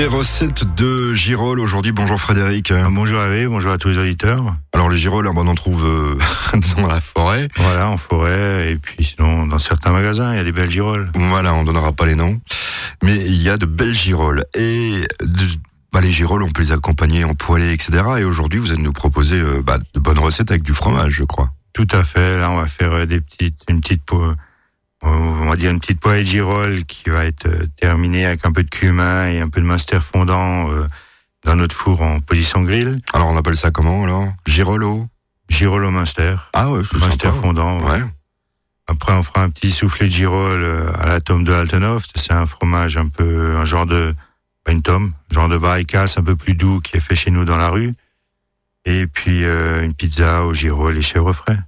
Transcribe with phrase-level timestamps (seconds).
[0.00, 1.92] Des recettes de girolles aujourd'hui.
[1.92, 2.72] Bonjour Frédéric.
[2.72, 4.56] Bonjour Hervé, bonjour à tous les auditeurs.
[4.72, 7.48] Alors les girolles, on en trouve euh, dans la forêt.
[7.56, 11.12] Voilà, en forêt et puis sinon dans certains magasins, il y a des belles girolles.
[11.14, 12.40] Voilà, on donnera pas les noms,
[13.02, 15.06] mais il y a de belles girolles et
[15.92, 18.02] bah, les girolles, on peut les accompagner en poêlée, etc.
[18.20, 21.24] Et aujourd'hui, vous allez nous proposer euh, bah, de bonnes recettes avec du fromage, je
[21.24, 21.50] crois.
[21.74, 22.38] Tout à fait.
[22.38, 24.32] Là, on va faire euh, des petites, une petite peau
[25.02, 28.52] on va dire une petite poêlée de girolles qui va être euh, terminée avec un
[28.52, 30.86] peu de cumin et un peu de minster fondant euh,
[31.44, 33.00] dans notre four en position grill.
[33.12, 34.28] Alors on appelle ça comment alors?
[34.46, 35.06] Girollo
[35.62, 36.36] au minster.
[36.52, 37.80] Ah ouais, Minster fondant.
[37.80, 38.00] Ouais.
[38.86, 42.04] Après on fera un petit soufflé de girolles euh, à la tome de Altenhof.
[42.14, 44.14] C'est un fromage un peu, un genre de,
[44.64, 47.44] pas une tome, genre de barricasse un peu plus doux qui est fait chez nous
[47.44, 47.94] dans la rue.
[48.84, 51.58] Et puis une pizza aux girolles et chèvres frais.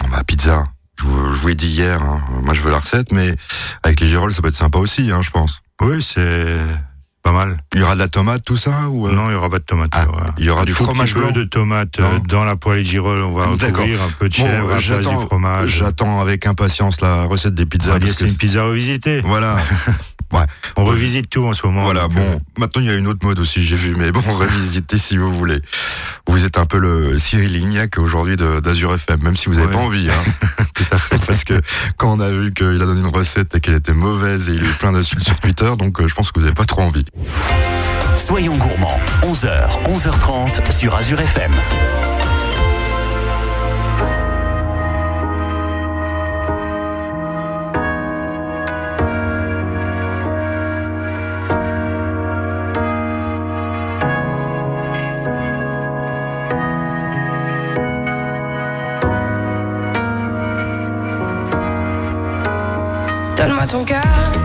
[0.00, 0.64] Bon bah pizza,
[1.00, 2.22] je vous, ai dit hier, hein.
[2.42, 3.34] moi je veux la recette, mais
[3.82, 5.62] avec les girolles, ça peut être sympa aussi, hein, je pense.
[5.80, 6.58] Oui, c'est
[7.22, 7.62] pas mal.
[7.74, 9.12] Il y aura de la tomate, tout ça ou euh?
[9.12, 9.90] Non, il y aura pas de tomate.
[9.92, 10.06] Ah,
[10.38, 11.30] il y aura du fromage blanc.
[11.30, 13.22] de tomate euh, dans la poêlée de girolles.
[13.22, 15.68] On va recouvrir un peu de chèvre, bon, du fromage.
[15.68, 17.98] J'attends avec impatience la recette des pizzas.
[18.12, 19.20] C'est une pizza revisitée.
[19.20, 19.58] Voilà.
[20.32, 20.44] Ouais.
[20.76, 21.82] On revisite tout en ce moment.
[21.84, 24.20] Voilà, bon, euh, maintenant il y a une autre mode aussi, j'ai vu, mais bon,
[24.20, 25.60] revisitez si vous voulez.
[26.26, 29.78] Vous êtes un peu le Cyril Lignac aujourd'hui d'Azur FM, même si vous n'avez pas
[29.78, 30.08] envie.
[30.08, 30.64] Hein.
[30.74, 31.18] tout à fait.
[31.26, 31.60] Parce que
[31.96, 34.62] quand on a vu qu'il a donné une recette et qu'elle était mauvaise et il
[34.62, 36.82] a eu plein d'insultes sur Twitter, donc euh, je pense que vous n'avez pas trop
[36.82, 37.04] envie.
[38.14, 41.52] Soyons gourmands, 11h, 11h30 sur Azure FM.
[63.60, 64.39] Donne-moi ton cœur,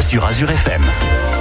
[0.00, 1.37] sur Azure FM.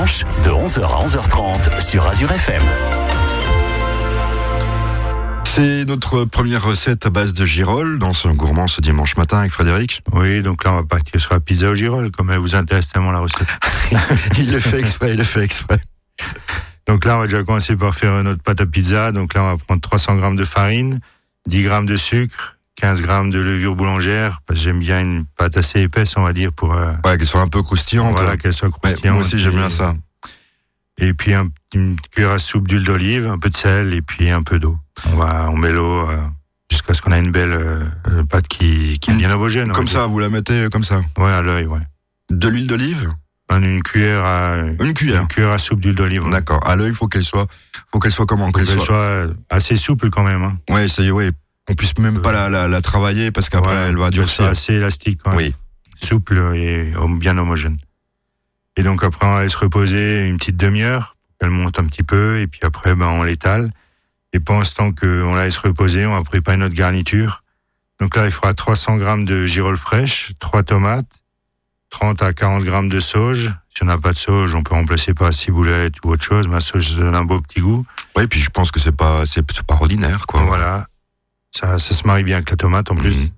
[0.00, 2.62] Dimanche de 11h à 11h30 sur Azure FM.
[5.44, 9.52] C'est notre première recette à base de girolles dans ce gourmand ce dimanche matin avec
[9.52, 10.02] Frédéric.
[10.12, 12.88] Oui, donc là, on va partir sur la pizza au girolles, comme elle vous intéresse
[12.88, 13.48] tellement la recette.
[14.38, 15.82] il le fait exprès, il le fait exprès.
[16.86, 19.12] Donc là, on va déjà commencer par faire notre pâte à pizza.
[19.12, 21.00] Donc là, on va prendre 300 grammes de farine,
[21.46, 25.58] 10 grammes de sucre, 15 grammes de levure boulangère, parce que j'aime bien une pâte
[25.58, 26.72] assez épaisse, on va dire, pour...
[26.72, 28.12] Euh, ouais, qu'elle soit un peu croustillante.
[28.16, 29.16] Voilà, qu'elle soit croustillante.
[29.16, 29.94] moi aussi, j'aime bien ça.
[30.96, 34.30] Et puis, un, une cuillère à soupe d'huile d'olive, un peu de sel, et puis
[34.30, 34.78] un peu d'eau.
[35.12, 36.16] On va, on met l'eau euh,
[36.70, 39.72] jusqu'à ce qu'on ait une belle euh, pâte qui, qui est bien homogène.
[39.72, 41.80] Comme ça, vous la mettez comme ça Ouais, à l'œil, ouais.
[42.30, 43.10] De l'huile d'olive
[43.58, 46.22] une cuillère à une cuillère, une cuillère à soupe d'huile d'olive.
[46.30, 46.64] D'accord.
[46.66, 47.46] À l'œil, faut qu'elle soit,
[47.92, 49.26] faut qu'elle soit comment Qu'elle soit...
[49.50, 50.42] assez souple quand même.
[50.44, 50.58] Hein.
[50.70, 51.32] Ouais, ça y est, ouais.
[51.70, 54.44] On puisse même pas la, la, la travailler parce qu'après elle va durcir.
[54.46, 55.20] assez élastique.
[55.22, 55.38] Quand même.
[55.38, 55.54] Oui.
[55.96, 57.78] Souple et bien homogène.
[58.76, 62.38] Et donc après on va se reposer une petite demi-heure, elle monte un petit peu
[62.38, 63.70] et puis après ben on l'étale.
[64.32, 67.42] Et pendant ce temps qu'on la laisse reposer, on va préparer notre garniture.
[67.98, 71.06] Donc là, il faudra 300 grammes de girolles fraîches, 3 tomates,
[71.90, 73.52] 30 à 40 grammes de sauge.
[73.74, 76.54] Si on n'a pas de sauge, on peut remplacer par ciboulette ou autre chose, mais
[76.54, 77.84] la sauge donne un beau petit goût.
[78.16, 80.42] Oui, puis je pense que c'est pas, c'est pas ordinaire, quoi.
[80.42, 80.86] Voilà.
[81.50, 83.18] Ça, ça se marie bien avec la tomate, en plus.
[83.18, 83.30] Mhm.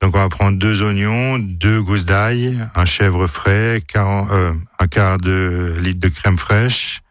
[0.00, 5.18] Donc, on va prendre deux oignons, deux gousses d'ail, un chèvre frais, euh, un quart
[5.18, 7.02] de litre de crème fraîche,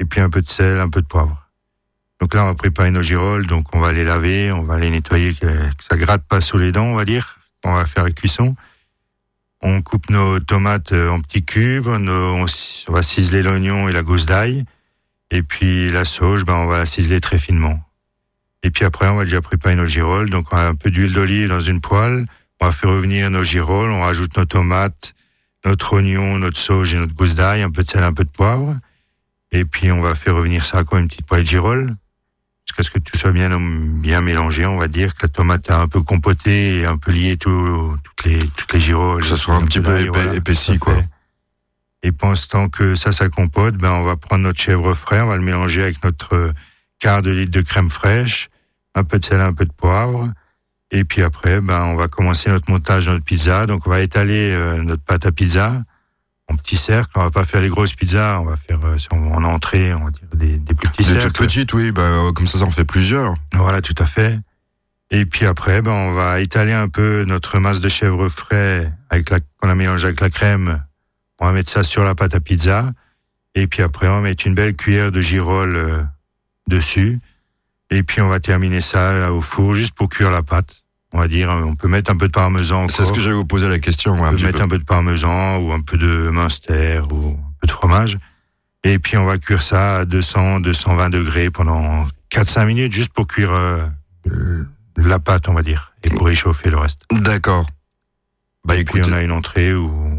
[0.00, 1.48] et puis un peu de sel, un peu de poivre.
[2.20, 4.90] Donc là, on va préparer nos girolles, donc on va les laver, on va les
[4.90, 7.38] nettoyer, que, que ça gratte pas sous les dents, on va dire.
[7.64, 8.56] On va faire la cuisson.
[9.66, 12.46] On coupe nos tomates euh, en petits cubes, on,
[12.88, 14.64] va ciseler l'oignon et la gousse d'ail.
[15.30, 17.80] Et puis la sauge, ben, on va la ciseler très finement.
[18.64, 20.30] Et puis après, on va déjà préparer nos girolles.
[20.30, 22.26] Donc on a un peu d'huile d'olive dans une poêle.
[22.60, 23.90] On va faire revenir nos girolles.
[23.90, 25.14] On rajoute nos tomates,
[25.64, 28.30] notre oignon, notre sauge et notre gousse d'ail, un peu de sel, un peu de
[28.30, 28.76] poivre.
[29.52, 31.94] Et puis on va faire revenir ça comme une petite poêle de girolles
[32.66, 35.80] jusqu'à ce que tout soit bien, bien mélangé, on va dire, que la tomate a
[35.80, 39.18] un peu compoté et un peu lié tout, toutes les, toutes les gyros.
[39.18, 40.00] Que ça soit un, petit peu
[40.34, 40.94] épaissi, quoi.
[42.02, 45.20] Et pendant ce temps que ça, ça compote, ben, on va prendre notre chèvre frais,
[45.20, 46.52] on va le mélanger avec notre
[46.98, 48.48] quart de litre de crème fraîche,
[48.94, 50.30] un peu de sel, un peu de poivre.
[50.90, 53.66] Et puis après, ben, on va commencer notre montage de notre pizza.
[53.66, 55.82] Donc, on va étaler euh, notre pâte à pizza
[56.48, 57.12] en petits cercles.
[57.16, 60.10] On va pas faire les grosses pizzas, on va faire euh, en entrée, on va
[60.10, 61.18] dire des, des plus petits cercles.
[61.18, 63.34] Des toutes petites, oui, bah, comme ça, ça en fait plusieurs.
[63.52, 64.38] Voilà, tout à fait.
[65.10, 69.30] Et puis après, ben, on va étaler un peu notre masse de chèvre frais avec
[69.30, 70.82] la, qu'on a mélangé avec la crème.
[71.40, 72.92] On va mettre ça sur la pâte à pizza.
[73.54, 76.02] Et puis après, on va mettre une belle cuillère de girolles euh,
[76.68, 77.20] dessus.
[77.94, 80.84] Et puis on va terminer ça au four juste pour cuire la pâte
[81.14, 81.48] on va dire.
[81.48, 82.88] On peut mettre un peu de parmesan.
[82.88, 84.14] C'est ce que j'allais vous poser la question.
[84.20, 87.66] On peut mettre un peu de parmesan ou un peu de minster ou un peu
[87.66, 88.18] de fromage.
[88.82, 93.26] Et puis on va cuire ça à 200, 220 degrés pendant 4-5 minutes juste pour
[93.26, 93.86] cuire euh,
[94.96, 97.02] la pâte, on va dire, et pour réchauffer le reste.
[97.10, 97.66] D'accord.
[98.66, 100.18] Bah, et puis on a une entrée ou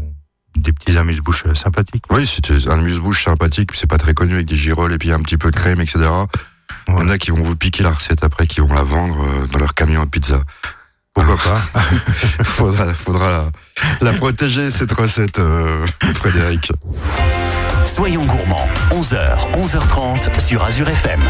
[0.56, 2.04] des petits amuse-bouches euh, sympathiques.
[2.10, 5.20] Oui, c'est un amuse-bouche sympathique, c'est pas très connu avec des girolles et puis un
[5.20, 6.08] petit peu de crème, etc.
[6.88, 9.20] Il y en a qui vont vous piquer la recette après, qui vont la vendre
[9.22, 10.40] euh, dans leur camion à pizza.
[11.14, 11.80] Pourquoi pas
[12.44, 13.50] Faudra, faudra
[14.00, 16.72] la, protéger, cette recette, euh, Frédéric.
[17.84, 21.22] Soyons gourmands, 11h, 11h30 sur Azure FM.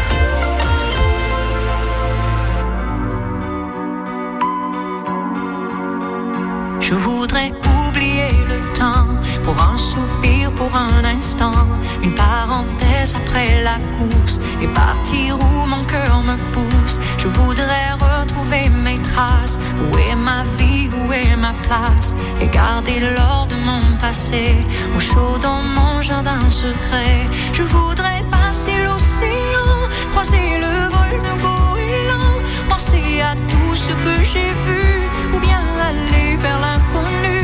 [6.79, 7.51] Je voudrais
[7.87, 9.07] oublier le temps
[9.43, 11.67] pour un soupir, pour un instant,
[12.01, 16.99] une parenthèse après la course et partir où mon cœur me pousse.
[17.17, 19.59] Je voudrais retrouver mes traces.
[19.91, 22.15] Où est ma vie, où est ma place?
[22.41, 24.55] Et garder l'or de mon passé
[24.95, 27.19] au chaud dans mon jardin secret.
[27.53, 29.73] Je voudrais passer l'océan,
[30.11, 32.37] croiser le vol de goéland,
[32.69, 34.85] penser à tout ce que j'ai vu
[35.33, 37.39] ou bien aller vers l'inconnu.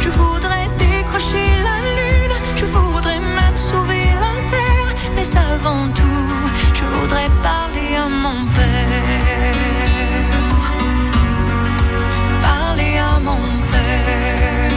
[0.00, 1.97] Je voudrais décrocher la
[5.52, 6.34] avant tout,
[6.74, 9.54] je voudrais parler à mon père.
[12.42, 13.42] Parler à mon
[13.72, 14.70] père.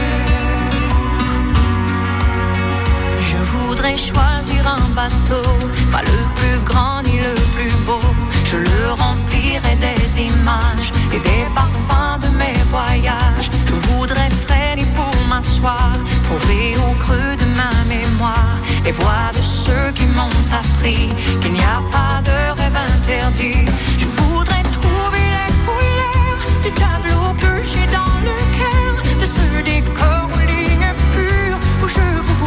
[3.20, 5.48] Je voudrais choisir un bateau,
[5.90, 8.00] pas le plus grand ni le plus beau.
[8.44, 13.50] Je le remplirai des images et des parfums de mes voyages.
[13.66, 15.92] Je voudrais freiner pour m'asseoir,
[16.24, 21.08] trouver au creux de ma mémoire les voix de ceux qui m'ont appris
[21.40, 23.64] qu'il n'y a pas de rêve interdit.
[23.98, 30.28] Je voudrais trouver les couleurs du tableau que j'ai dans le cœur, de ce décor
[30.34, 32.41] aux lignes pures où je vous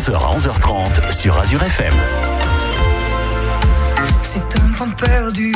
[0.00, 1.92] 11h à 11h30 sur Azure FM.
[4.22, 5.54] C'est un point perdu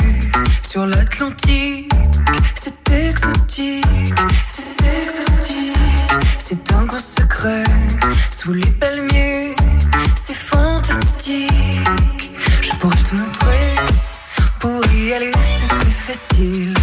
[0.61, 1.91] sur l'Atlantique.
[2.53, 3.83] C'est exotique,
[4.45, 5.77] c'est exotique.
[6.37, 7.63] C'est un gros secret
[8.29, 9.55] sous les palmiers.
[10.13, 11.49] C'est fantastique.
[12.61, 13.75] Je pourrais te montrer.
[14.59, 16.74] Pour y aller, c'est très facile.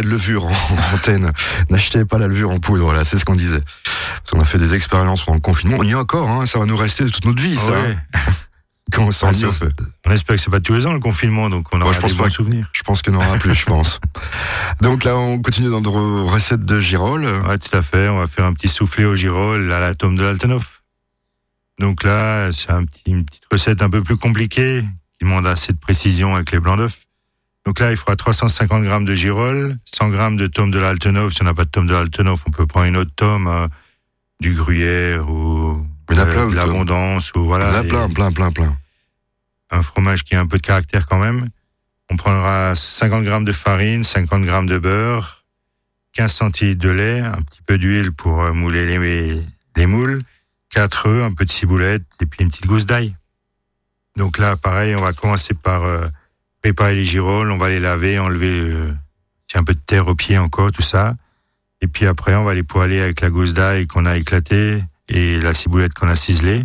[0.00, 1.32] Parlait de levure en antenne.
[1.70, 3.60] N'achetez pas la levure en poudre, voilà, c'est ce qu'on disait.
[3.60, 5.76] Parce qu'on a fait des expériences pendant le confinement.
[5.78, 7.72] On y est encore, hein, ça va nous rester toute notre vie, ça.
[7.72, 7.96] Ouais.
[8.92, 9.72] Quand on s'en Ah, on sauf- fait.
[10.04, 12.00] On espère que c'est pas tous les ans le confinement, donc on aura Moi, je
[12.00, 12.68] pense des pas bons que- souvenirs.
[12.72, 14.00] Je pense qu'il n'y en aura plus, je pense.
[14.80, 17.26] Donc là, on continue dans nos recettes de girolles.
[17.46, 18.08] Ouais, tout à fait.
[18.08, 20.82] On va faire un petit soufflé au girolles à la tome de l'Altenhof.
[21.78, 24.82] Donc là, c'est un petit, une petite recette un peu plus compliquée
[25.18, 26.98] qui demande assez de précision avec les blancs d'œufs.
[27.66, 31.34] Donc là, il faudra 350 grammes de girolles, 100 grammes de tome de l'Altenhof.
[31.34, 33.68] Si on n'a pas de tome de l'Altenhof, on peut prendre une autre tome, euh,
[34.40, 37.70] du gruyère ou Il y en a euh, plein, de l'abondance ou Il y voilà.
[37.70, 38.76] en a plein, plein, plein, plein.
[39.70, 41.48] un fromage qui a un peu de caractère quand même.
[42.10, 45.44] On prendra 50 grammes de farine, 50 grammes de beurre,
[46.14, 49.40] 15 centilitres de lait, un petit peu d'huile pour euh, mouler les,
[49.76, 50.22] les moules,
[50.70, 53.14] 4 œufs, un peu de ciboulette et puis une petite gousse d'ail.
[54.16, 56.08] Donc là, pareil, on va commencer par euh,
[56.62, 58.92] préparer les girolles, on va les laver, enlever euh,
[59.54, 61.14] un peu de terre au pied encore, tout ça.
[61.80, 65.40] Et puis après, on va les poêler avec la gousse d'ail qu'on a éclatée et
[65.40, 66.64] la ciboulette qu'on a ciselée.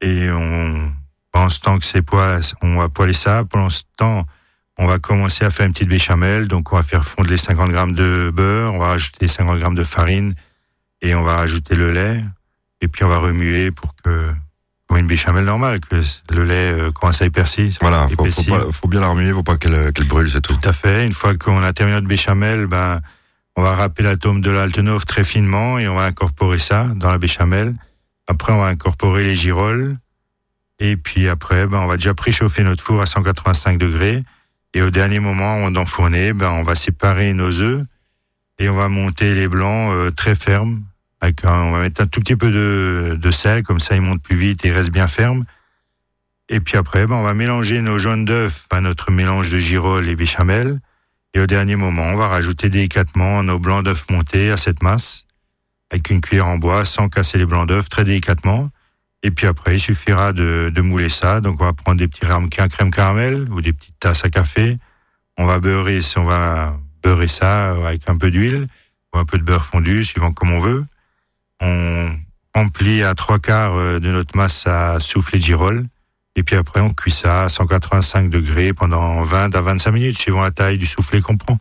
[0.00, 0.92] Et on,
[1.32, 3.44] pendant ce temps que c'est poêle, on va poêler ça.
[3.44, 4.26] Pendant ce temps,
[4.76, 6.46] on va commencer à faire une petite béchamel.
[6.46, 9.74] Donc, on va faire fondre les 50 grammes de beurre, on va rajouter 50 grammes
[9.74, 10.34] de farine
[11.00, 12.22] et on va rajouter le lait.
[12.80, 14.32] Et puis, on va remuer pour que
[14.88, 15.96] comme une béchamel normale, que
[16.34, 17.26] le lait euh, commence à.
[17.80, 20.54] Voilà, faut, faut, pas- faut bien la remuer, faut pas qu'elle qu'elle brûle, c'est tout.
[20.56, 21.04] Tout à fait.
[21.04, 23.00] Une fois qu'on a terminé notre béchamel, ben,
[23.56, 27.18] on va râper l'atome de l'altenov très finement et on va incorporer ça dans la
[27.18, 27.74] béchamel.
[28.28, 29.96] Après, on va incorporer les girolles.
[30.80, 34.22] Et puis après, ben, on va déjà préchauffer notre four à 185 degrés.
[34.74, 37.82] Et au dernier moment, on d'enfourner, ben, on va séparer nos œufs
[38.58, 40.82] et on va monter les blancs euh, très fermes.
[41.20, 44.00] Avec un- on va mettre un tout petit peu de, de sel, comme ça ils
[44.02, 45.44] montent plus vite et ils restent bien fermes.
[46.48, 50.08] Et puis après, ben, on va mélanger nos jaunes d'œufs à notre mélange de girolles
[50.08, 50.80] et béchamel.
[51.34, 55.24] Et au dernier moment, on va rajouter délicatement nos blancs d'œufs montés à cette masse,
[55.90, 58.70] avec une cuillère en bois, sans casser les blancs d'œufs, très délicatement.
[59.22, 61.40] Et puis après, il suffira de, de mouler ça.
[61.40, 64.78] Donc, on va prendre des petits ramequins crème caramel ou des petites tasses à café.
[65.36, 68.68] On va beurrer, on va beurrer ça avec un peu d'huile
[69.12, 70.86] ou un peu de beurre fondu, suivant comme on veut.
[71.60, 72.10] On
[72.54, 75.86] remplit à trois quarts euh, de notre masse à souffler de girolles.
[76.36, 80.42] Et puis après, on cuit ça à 185 degrés pendant 20 à 25 minutes, suivant
[80.42, 81.58] la taille du soufflet qu'on prend.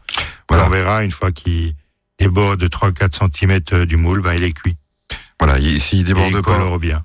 [0.50, 0.66] Voilà.
[0.66, 1.74] On verra une fois qu'il
[2.20, 4.78] déborde de 3-4 cm du moule, ben, il est cuit.
[5.40, 6.58] Voilà, il- s'il déborde pas,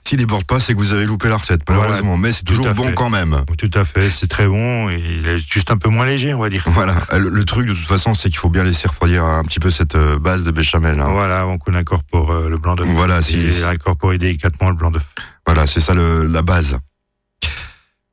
[0.04, 2.16] s'il déborde pas, c'est que vous avez loupé la recette, malheureusement.
[2.16, 2.94] mais c'est toujours bon fait.
[2.94, 3.44] quand même.
[3.58, 4.88] Tout à fait, c'est très bon.
[4.88, 6.64] et Il est juste un peu moins léger, on va dire.
[6.68, 6.94] Voilà.
[7.12, 9.70] Le, le truc de toute façon, c'est qu'il faut bien laisser refroidir un petit peu
[9.70, 10.98] cette euh, base de béchamel.
[10.98, 11.08] hein.
[11.10, 12.86] Voilà, avant qu'on incorpore euh, le blanc d'œuf.
[12.88, 15.12] Voilà, si- Et incorporer délicatement le blanc d'œuf.
[15.46, 16.78] Voilà, c'est ça le, la base.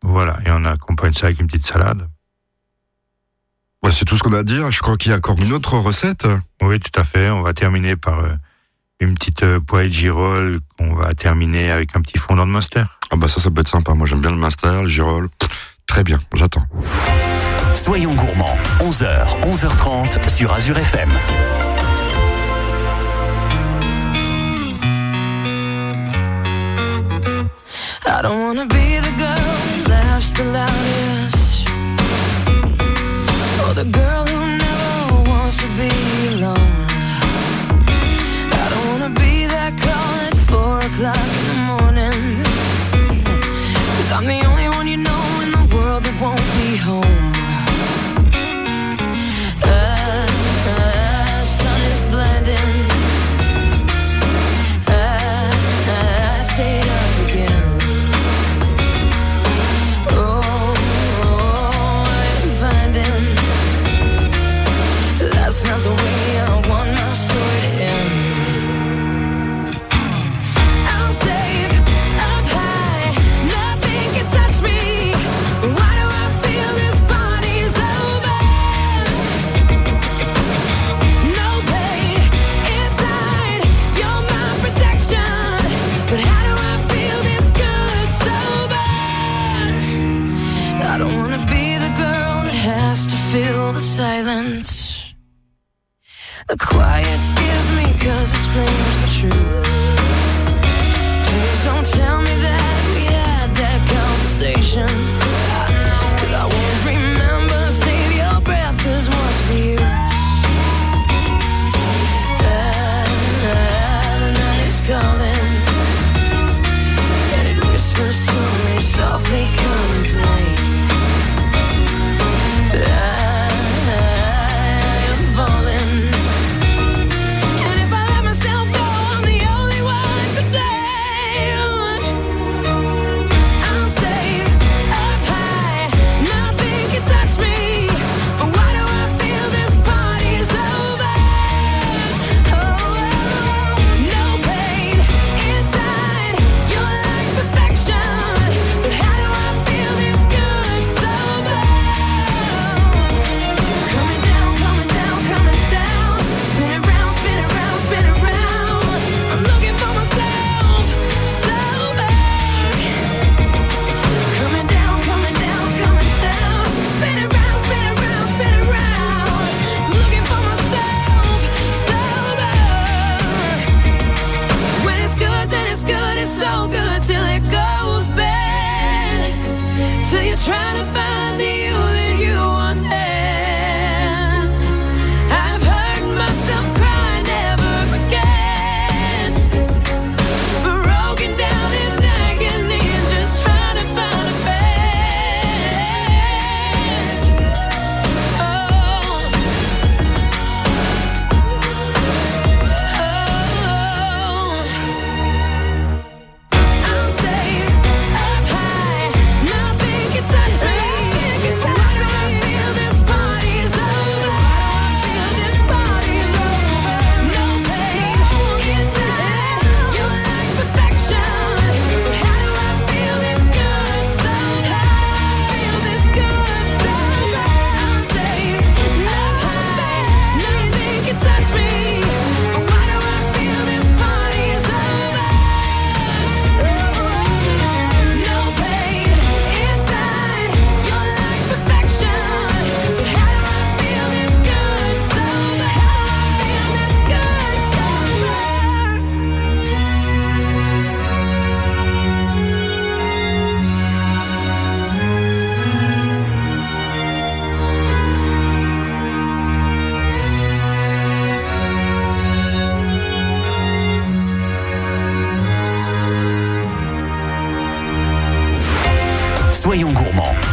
[0.03, 2.07] Voilà, et on accompagne ça avec une petite salade.
[3.83, 4.69] Ouais, c'est tout ce qu'on a à dire.
[4.71, 6.27] Je crois qu'il y a encore une autre recette.
[6.61, 7.29] Oui, tout à fait.
[7.29, 8.33] On va terminer par euh,
[8.99, 12.83] une petite euh, poêlée de girolles qu'on va terminer avec un petit fondant de Munster.
[13.11, 13.93] Ah bah ça, ça peut être sympa.
[13.93, 15.29] Moi, j'aime bien le master, le girol.
[15.39, 16.65] Pff, Très bien, j'attends.
[17.73, 21.09] Soyons gourmands, 11h, 11h30 sur Azure FM.
[28.05, 31.69] I don't wanna be the girl who laughs the loudest
[33.65, 35.89] Or the girl who never wants to be
[36.35, 36.78] alone
[40.93, 42.43] o'clock in the morning.
[43.95, 47.28] Cause I'm the only one you know in the world that won't be home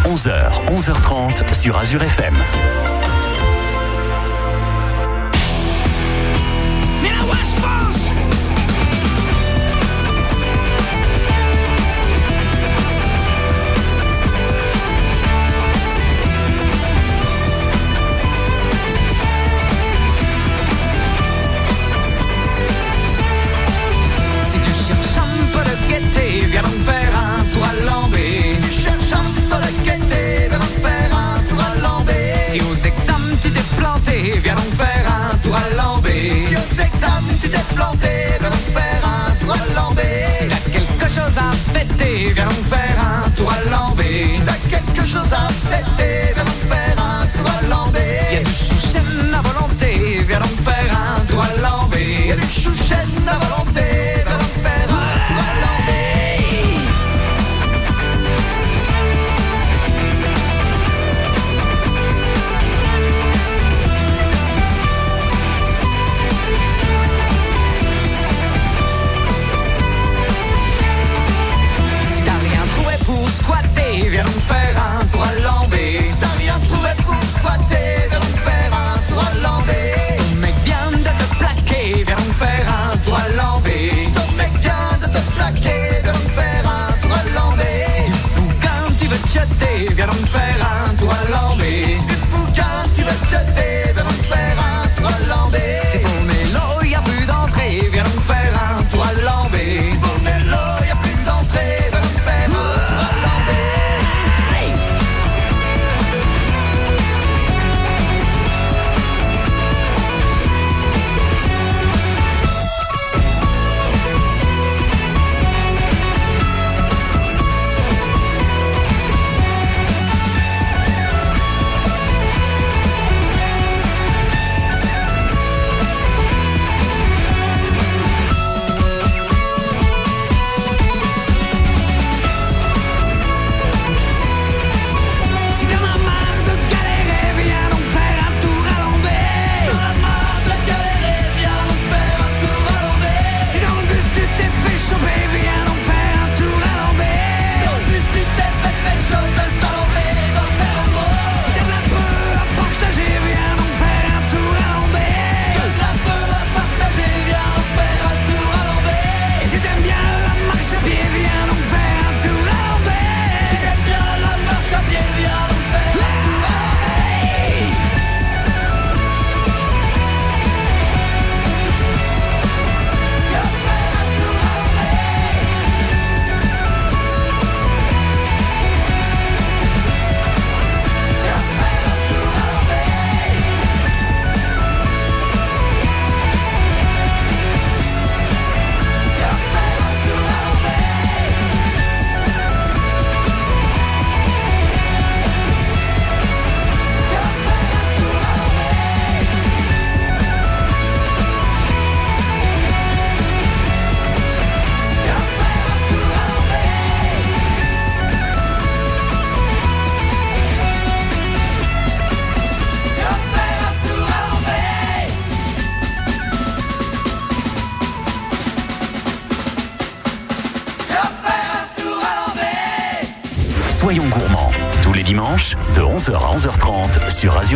[0.07, 2.37] 11h, 11h30 sur Azure FM.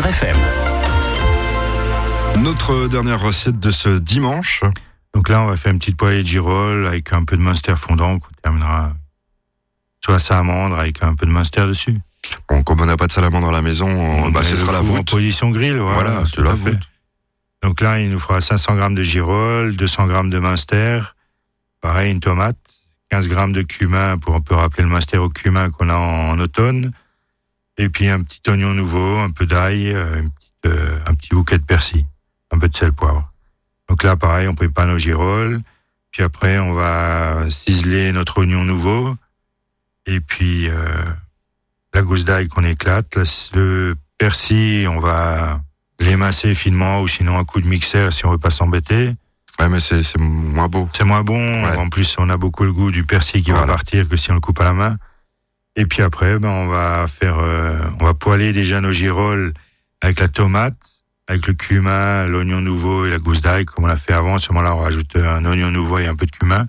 [0.01, 0.37] Azure FM.
[2.43, 4.63] Notre dernière recette de ce dimanche.
[5.15, 7.75] Donc là, on va faire une petite poêlée de girolles avec un peu de Munster
[7.77, 8.95] fondant qu'on terminera
[10.03, 11.99] soit à amande avec un peu de Munster dessus.
[12.49, 14.79] Bon, comme on n'a pas de salamandre à la maison, on- bah, ce sera la
[14.79, 15.11] four En voûte.
[15.11, 16.11] position grill, voilà.
[16.13, 16.71] Voilà, c'est la fait.
[16.71, 16.89] voûte.
[17.63, 21.01] Donc là, il nous fera 500 grammes de girolles, 200 grammes de Munster,
[21.83, 22.57] pareil, une tomate,
[23.11, 26.31] 15 grammes de cumin pour on peut rappeler le Munster au cumin qu'on a en,
[26.31, 26.93] en automne,
[27.79, 30.23] et puis un petit oignon nouveau, un peu d'ail, euh,
[30.67, 32.05] euh, un petit bouquet de persil,
[32.51, 33.31] un peu de sel poivre.
[33.89, 35.61] Donc là, pareil, on prépare nos girolles,
[36.11, 39.17] puis après, on va ciseler notre oignon nouveau,
[40.07, 41.05] et puis euh,
[41.95, 43.25] la gousse d'ail qu'on éclate, la-
[43.59, 45.61] le persil, on va
[46.01, 49.15] l'émincer finement ou sinon un coup de mixeur si on veut pas s'embêter.
[49.59, 50.89] Ouais, mais c'est c'est moins beau.
[50.95, 51.65] C'est moins bon.
[51.65, 51.77] Ouais.
[51.77, 54.35] En plus, on a beaucoup le goût du persil qui va partir que si on
[54.35, 54.97] le coupe à la main.
[55.77, 59.53] Et puis après, ben, on va faire, euh, on va poêler déjà nos girolles
[60.01, 60.77] avec la tomate,
[61.29, 64.35] avec le cumin, l'oignon nouveau et la gousse d'ail, comme on l'a fait avant.
[64.35, 66.67] À ce moment-là, on rajoute un oignon nouveau et un peu de cumin,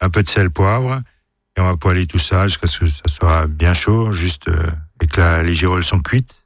[0.00, 1.00] un peu de sel, poivre,
[1.56, 4.66] et on va poêler tout ça jusqu'à ce que ça soit bien chaud, juste euh,
[5.00, 6.44] et que les girolles sont cuites.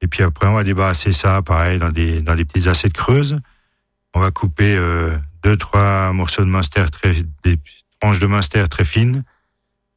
[0.00, 3.40] Et puis après, on va débarrasser ça, pareil, dans des, dans des petites assiettes creuses.
[4.14, 7.12] On va couper euh, deux, trois morceaux de munster, très,
[7.44, 7.58] des
[8.00, 9.24] tranches de munster très fines.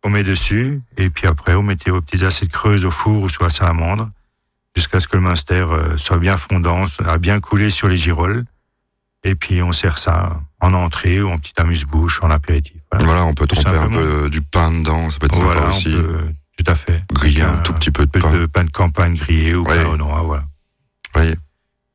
[0.04, 0.82] On met dessus.
[0.98, 4.10] Et puis après, on mettait aux petites assiettes creuses au four ou soit à salamandre
[4.76, 8.44] jusqu'à ce que le munster euh, soit bien fondant, a bien coulé sur les girolles.
[9.24, 12.74] Et puis on sert ça en entrée ou en petit amuse-bouche, en apéritif.
[12.92, 13.06] Voilà.
[13.06, 15.78] Voilà, on peut tremper un peu du pain dedans, ça peut être Voilà, sympa on
[15.78, 15.96] aussi.
[15.96, 16.26] peut,
[16.58, 17.04] tout à fait.
[17.14, 18.32] Griller un tout petit peu de peu pain.
[18.34, 19.82] de pain de campagne grillé ou Ouais.
[19.84, 20.44] pain au noix, voilà.
[21.16, 21.34] Oui.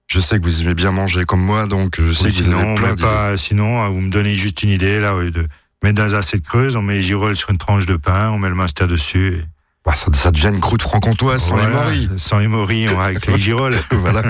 [0.07, 2.45] Je sais que vous aimez bien manger comme moi, donc je sais Oui, que vous
[2.45, 3.03] sinon, avez plein d'idées.
[3.03, 5.47] pas, sinon, hein, vous me donnez juste une idée, là, oui, de
[5.83, 8.39] mettre dans les assiettes creuses, on met les girolles sur une tranche de pain, on
[8.39, 9.37] met le munster dessus.
[9.39, 9.45] et
[9.85, 12.11] Bah, ça, ça devient une croûte franc-comtoise sans les morilles.
[12.19, 13.79] Sans les morilles, on- avec les girolles.
[13.91, 14.23] voilà.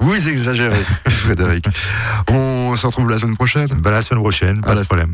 [0.00, 1.66] Vous exagérez, Frédéric.
[2.28, 3.68] On se retrouve la semaine prochaine.
[3.68, 5.10] Bah, la semaine prochaine, pas À de la- problème.